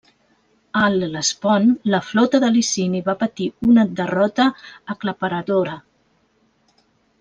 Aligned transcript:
A 0.79 0.85
l'Hel·lespont 0.93 1.67
la 1.91 1.99
flota 2.07 2.41
de 2.45 2.51
Licini 2.57 3.03
va 3.11 3.17
patir 3.21 3.49
una 3.69 3.87
derrota 4.03 4.51
aclaparadora. 4.99 5.81